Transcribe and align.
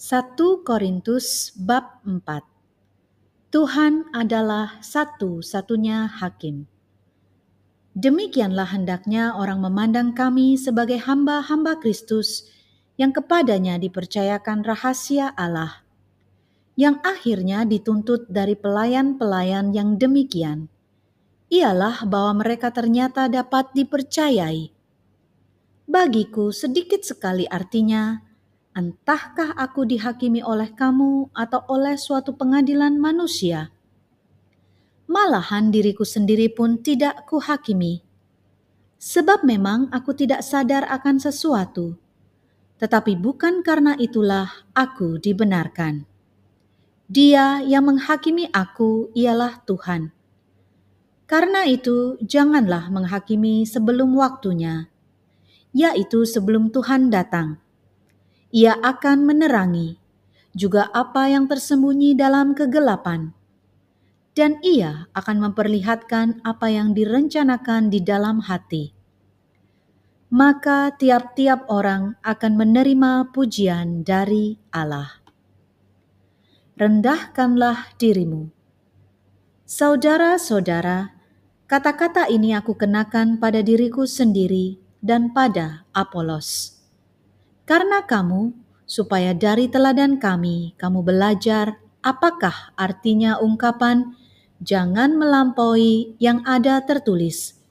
1 0.00 0.32
Korintus 0.64 1.52
bab 1.60 2.00
4 2.08 2.24
Tuhan 3.52 4.08
adalah 4.16 4.80
satu-satunya 4.80 6.08
hakim. 6.24 6.64
Demikianlah 7.92 8.72
hendaknya 8.72 9.36
orang 9.36 9.60
memandang 9.60 10.16
kami 10.16 10.56
sebagai 10.56 11.04
hamba-hamba 11.04 11.76
Kristus 11.84 12.48
yang 12.96 13.12
kepadanya 13.12 13.76
dipercayakan 13.76 14.64
rahasia 14.64 15.36
Allah, 15.36 15.84
yang 16.80 16.96
akhirnya 17.04 17.68
dituntut 17.68 18.24
dari 18.32 18.56
pelayan-pelayan 18.56 19.76
yang 19.76 20.00
demikian, 20.00 20.72
ialah 21.52 22.08
bahwa 22.08 22.40
mereka 22.40 22.72
ternyata 22.72 23.28
dapat 23.28 23.68
dipercayai. 23.76 24.72
Bagiku 25.84 26.56
sedikit 26.56 27.04
sekali 27.04 27.44
artinya, 27.44 28.29
entahkah 28.70 29.50
aku 29.58 29.82
dihakimi 29.82 30.46
oleh 30.46 30.70
kamu 30.70 31.34
atau 31.34 31.66
oleh 31.66 31.98
suatu 31.98 32.38
pengadilan 32.38 32.94
manusia. 32.94 33.74
Malahan 35.10 35.74
diriku 35.74 36.06
sendiri 36.06 36.46
pun 36.54 36.78
tidak 36.78 37.26
kuhakimi. 37.26 38.06
Sebab 39.00 39.42
memang 39.42 39.90
aku 39.90 40.14
tidak 40.14 40.46
sadar 40.46 40.86
akan 40.86 41.18
sesuatu, 41.18 41.98
tetapi 42.78 43.18
bukan 43.18 43.66
karena 43.66 43.96
itulah 43.98 44.46
aku 44.76 45.18
dibenarkan. 45.18 46.06
Dia 47.10 47.58
yang 47.64 47.90
menghakimi 47.90 48.46
aku 48.54 49.10
ialah 49.18 49.66
Tuhan. 49.66 50.14
Karena 51.26 51.66
itu, 51.66 52.20
janganlah 52.22 52.86
menghakimi 52.92 53.66
sebelum 53.66 54.14
waktunya, 54.14 54.86
yaitu 55.74 56.22
sebelum 56.22 56.70
Tuhan 56.70 57.10
datang 57.10 57.58
ia 58.50 58.74
akan 58.82 59.26
menerangi 59.26 60.00
juga 60.50 60.90
apa 60.90 61.30
yang 61.30 61.46
tersembunyi 61.46 62.18
dalam 62.18 62.58
kegelapan, 62.58 63.30
dan 64.34 64.58
ia 64.66 65.06
akan 65.14 65.50
memperlihatkan 65.50 66.42
apa 66.42 66.66
yang 66.70 66.90
direncanakan 66.94 67.90
di 67.90 68.02
dalam 68.02 68.42
hati. 68.42 68.94
Maka 70.30 70.94
tiap-tiap 70.94 71.66
orang 71.66 72.14
akan 72.22 72.52
menerima 72.54 73.34
pujian 73.34 74.06
dari 74.06 74.54
Allah. 74.70 75.18
Rendahkanlah 76.78 77.98
dirimu. 77.98 78.50
Saudara-saudara, 79.66 81.14
kata-kata 81.66 82.30
ini 82.30 82.54
aku 82.54 82.78
kenakan 82.78 83.42
pada 83.42 83.62
diriku 83.62 84.06
sendiri 84.06 84.78
dan 85.02 85.34
pada 85.34 85.86
Apolos 85.90 86.79
karena 87.70 88.02
kamu, 88.02 88.50
supaya 88.82 89.30
dari 89.30 89.70
teladan 89.70 90.18
kami 90.18 90.74
kamu 90.74 91.06
belajar 91.06 91.78
apakah 92.02 92.74
artinya 92.74 93.38
ungkapan 93.38 94.18
jangan 94.58 95.14
melampaui 95.14 96.18
yang 96.18 96.42
ada 96.42 96.82
tertulis, 96.82 97.62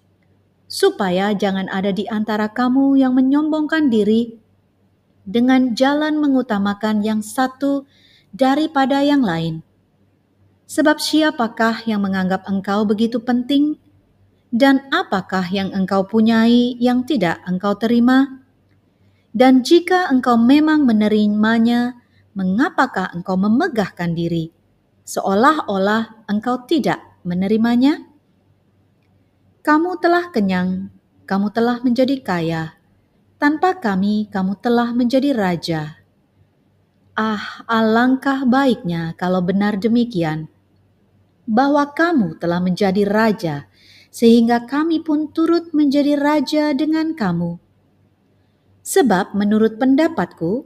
supaya 0.72 1.36
jangan 1.36 1.68
ada 1.68 1.92
di 1.92 2.08
antara 2.08 2.48
kamu 2.48 2.96
yang 2.96 3.12
menyombongkan 3.12 3.92
diri 3.92 4.40
dengan 5.28 5.76
jalan 5.76 6.16
mengutamakan 6.16 7.04
yang 7.04 7.20
satu 7.20 7.84
daripada 8.32 9.04
yang 9.04 9.20
lain. 9.20 9.68
Sebab 10.72 11.04
siapakah 11.04 11.84
yang 11.84 12.00
menganggap 12.08 12.48
engkau 12.48 12.88
begitu 12.88 13.20
penting? 13.20 13.76
Dan 14.48 14.88
apakah 14.96 15.44
yang 15.52 15.76
engkau 15.76 16.08
punyai 16.08 16.80
yang 16.80 17.04
tidak 17.04 17.44
engkau 17.44 17.76
terima? 17.76 18.39
Dan 19.30 19.62
jika 19.62 20.10
engkau 20.10 20.42
memang 20.42 20.90
menerimanya, 20.90 22.02
mengapakah 22.34 23.14
engkau 23.14 23.38
memegahkan 23.38 24.18
diri, 24.18 24.50
seolah-olah 25.06 26.26
engkau 26.26 26.66
tidak 26.66 26.98
menerimanya? 27.22 28.10
Kamu 29.62 30.02
telah 30.02 30.34
kenyang, 30.34 30.90
kamu 31.30 31.54
telah 31.54 31.78
menjadi 31.86 32.18
kaya, 32.26 32.64
tanpa 33.38 33.78
kami 33.78 34.26
kamu 34.34 34.58
telah 34.58 34.98
menjadi 34.98 35.30
raja. 35.38 36.02
Ah, 37.14 37.62
alangkah 37.70 38.50
baiknya 38.50 39.14
kalau 39.14 39.46
benar 39.46 39.78
demikian, 39.78 40.50
bahwa 41.46 41.86
kamu 41.94 42.42
telah 42.42 42.58
menjadi 42.58 43.06
raja, 43.06 43.70
sehingga 44.10 44.66
kami 44.66 45.06
pun 45.06 45.30
turut 45.30 45.70
menjadi 45.70 46.18
raja 46.18 46.74
dengan 46.74 47.14
kamu 47.14 47.69
Sebab 48.90 49.38
menurut 49.38 49.78
pendapatku, 49.78 50.66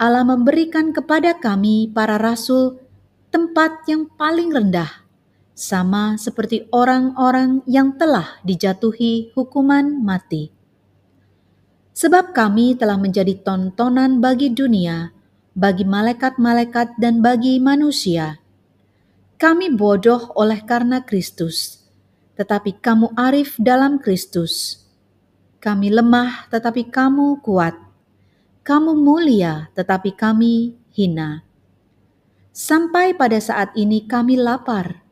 Allah 0.00 0.24
memberikan 0.24 0.96
kepada 0.96 1.36
kami 1.36 1.92
para 1.92 2.16
rasul 2.16 2.80
tempat 3.28 3.84
yang 3.84 4.08
paling 4.16 4.48
rendah, 4.48 5.04
sama 5.52 6.16
seperti 6.16 6.72
orang-orang 6.72 7.60
yang 7.68 8.00
telah 8.00 8.40
dijatuhi 8.48 9.36
hukuman 9.36 10.00
mati. 10.00 10.48
Sebab 11.92 12.32
kami 12.32 12.80
telah 12.80 12.96
menjadi 12.96 13.36
tontonan 13.44 14.24
bagi 14.24 14.48
dunia, 14.56 15.12
bagi 15.52 15.84
malaikat-malaikat 15.84 16.96
dan 16.96 17.20
bagi 17.20 17.60
manusia. 17.60 18.40
Kami 19.36 19.68
bodoh 19.68 20.32
oleh 20.32 20.64
karena 20.64 21.04
Kristus, 21.04 21.84
tetapi 22.40 22.80
kamu 22.80 23.12
arif 23.20 23.60
dalam 23.60 24.00
Kristus 24.00 24.80
kami 25.60 25.92
lemah, 25.92 26.48
tetapi 26.48 26.88
kamu 26.88 27.44
kuat. 27.44 27.76
Kamu 28.64 28.96
mulia, 28.96 29.68
tetapi 29.76 30.16
kami 30.16 30.72
hina. 30.96 31.44
Sampai 32.56 33.12
pada 33.12 33.36
saat 33.36 33.76
ini 33.76 34.08
kami 34.08 34.40
lapar, 34.40 35.04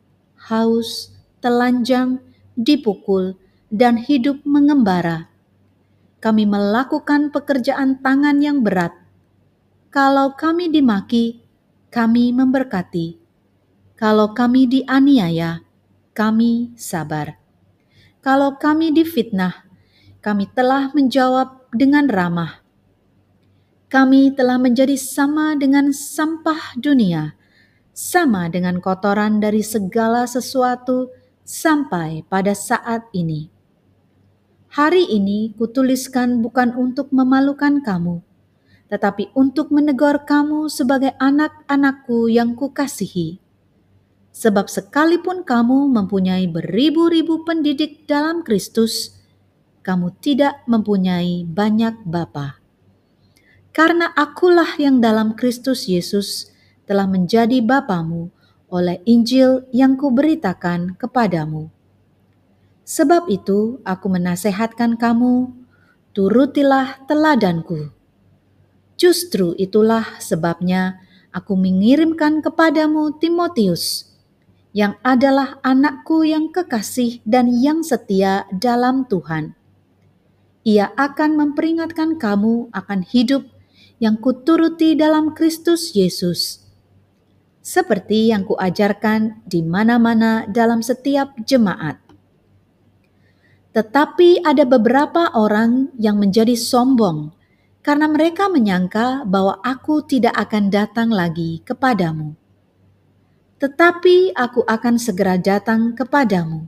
haus, 0.49 1.13
telanjang, 1.37 2.17
dipukul, 2.57 3.37
dan 3.69 4.01
hidup 4.01 4.41
mengembara. 4.41 5.29
Kami 6.17 6.49
melakukan 6.49 7.29
pekerjaan 7.29 8.01
tangan 8.01 8.41
yang 8.41 8.65
berat. 8.65 8.91
Kalau 9.93 10.33
kami 10.33 10.73
dimaki, 10.73 11.45
kami 11.93 12.33
memberkati. 12.33 13.21
Kalau 13.93 14.33
kami 14.33 14.65
dianiaya, 14.65 15.61
kami 16.17 16.73
sabar. 16.73 17.37
Kalau 18.25 18.57
kami 18.57 18.91
difitnah, 18.91 19.68
kami 20.19 20.51
telah 20.51 20.91
menjawab 20.91 21.71
dengan 21.71 22.11
ramah. 22.11 22.59
Kami 23.87 24.35
telah 24.35 24.59
menjadi 24.59 24.99
sama 24.99 25.55
dengan 25.55 25.95
sampah 25.95 26.75
dunia, 26.75 27.39
sama 27.95 28.51
dengan 28.51 28.83
kotoran 28.83 29.39
dari 29.39 29.63
segala 29.63 30.27
sesuatu 30.27 31.09
sampai 31.47 32.27
pada 32.27 32.53
saat 32.53 33.07
ini. 33.15 33.49
Hari 34.69 35.09
ini 35.09 35.57
kutuliskan 35.57 36.45
bukan 36.45 36.77
untuk 36.77 37.09
memalukan 37.09 37.81
kamu, 37.81 38.21
tetapi 38.91 39.33
untuk 39.33 39.73
menegur 39.73 40.21
kamu 40.27 40.69
sebagai 40.69 41.17
anak-anakku 41.17 42.29
yang 42.29 42.53
kukasihi. 42.53 43.41
Sebab 44.29 44.69
sekalipun 44.69 45.41
kamu 45.41 45.89
mempunyai 45.89 46.45
beribu-ribu 46.45 47.41
pendidik 47.49 48.05
dalam 48.05 48.45
Kristus, 48.45 49.18
kamu 49.89 50.13
tidak 50.21 50.61
mempunyai 50.69 51.49
banyak 51.49 52.05
bapa. 52.05 52.61
Karena 53.73 54.13
akulah 54.13 54.77
yang 54.77 55.01
dalam 55.01 55.33
Kristus 55.33 55.89
Yesus 55.89 56.53
telah 56.85 57.09
menjadi 57.09 57.57
bapamu 57.57 58.29
oleh 58.69 59.01
Injil 59.09 59.65
yang 59.73 59.97
kuberitakan 59.97 60.93
kepadamu. 60.93 61.73
Sebab 62.85 63.33
itu 63.33 63.81
aku 63.81 64.13
menasehatkan 64.13 64.93
kamu, 64.93 65.57
turutilah 66.13 67.01
teladanku. 67.09 67.89
Justru 68.93 69.57
itulah 69.57 70.21
sebabnya 70.21 71.01
aku 71.33 71.57
mengirimkan 71.57 72.45
kepadamu 72.45 73.17
Timotius, 73.17 74.05
yang 74.69 75.01
adalah 75.01 75.57
anakku 75.65 76.21
yang 76.21 76.53
kekasih 76.53 77.25
dan 77.25 77.49
yang 77.49 77.81
setia 77.81 78.45
dalam 78.53 79.09
Tuhan 79.09 79.57
ia 80.67 80.91
akan 80.99 81.39
memperingatkan 81.39 82.19
kamu 82.19 82.67
akan 82.75 83.01
hidup 83.07 83.47
yang 83.99 84.19
kuturuti 84.19 84.95
dalam 84.95 85.31
Kristus 85.35 85.95
Yesus. 85.95 86.67
Seperti 87.59 88.31
yang 88.31 88.47
kuajarkan 88.47 89.43
di 89.45 89.61
mana-mana 89.61 90.47
dalam 90.47 90.79
setiap 90.79 91.35
jemaat. 91.43 91.99
Tetapi 93.69 94.41
ada 94.41 94.65
beberapa 94.65 95.29
orang 95.37 95.93
yang 95.95 96.17
menjadi 96.17 96.57
sombong 96.57 97.31
karena 97.85 98.09
mereka 98.09 98.49
menyangka 98.49 99.23
bahwa 99.29 99.61
aku 99.61 100.01
tidak 100.03 100.33
akan 100.35 100.73
datang 100.73 101.13
lagi 101.13 101.61
kepadamu. 101.63 102.33
Tetapi 103.61 104.33
aku 104.33 104.65
akan 104.65 104.95
segera 104.97 105.37
datang 105.37 105.93
kepadamu. 105.93 106.65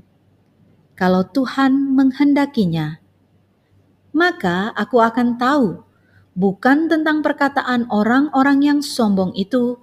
Kalau 0.94 1.26
Tuhan 1.26 1.98
menghendakinya, 1.98 3.01
maka 4.12 4.76
aku 4.76 5.00
akan 5.00 5.40
tahu 5.40 5.84
bukan 6.36 6.88
tentang 6.88 7.20
perkataan 7.20 7.88
orang-orang 7.92 8.64
yang 8.64 8.80
sombong 8.80 9.36
itu, 9.36 9.80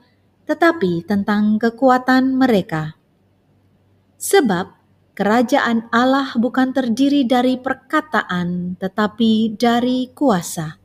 tetapi 0.48 1.04
tentang 1.04 1.60
kekuatan 1.60 2.36
mereka. 2.36 2.96
Sebab 4.18 4.72
kerajaan 5.12 5.86
Allah 5.92 6.32
bukan 6.34 6.72
terdiri 6.72 7.28
dari 7.28 7.60
perkataan, 7.60 8.80
tetapi 8.80 9.54
dari 9.54 10.08
kuasa. 10.16 10.80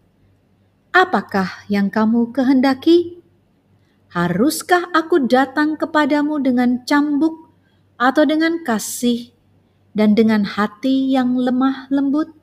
Apakah 0.94 1.66
yang 1.72 1.90
kamu 1.90 2.30
kehendaki? 2.36 3.18
Haruskah 4.14 4.94
aku 4.94 5.26
datang 5.26 5.74
kepadamu 5.74 6.38
dengan 6.38 6.86
cambuk 6.86 7.50
atau 7.98 8.30
dengan 8.30 8.62
kasih 8.62 9.34
dan 9.98 10.14
dengan 10.14 10.46
hati 10.46 11.10
yang 11.10 11.34
lemah 11.34 11.90
lembut? 11.90 12.43